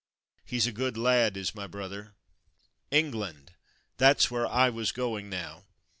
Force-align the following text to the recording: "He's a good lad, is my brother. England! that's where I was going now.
"He's 0.51 0.65
a 0.65 0.71
good 0.71 0.97
lad, 0.97 1.37
is 1.37 1.53
my 1.53 1.67
brother. 1.67 2.15
England! 2.89 3.51
that's 3.97 4.31
where 4.31 4.47
I 4.47 4.67
was 4.67 4.91
going 4.91 5.29
now. 5.29 5.65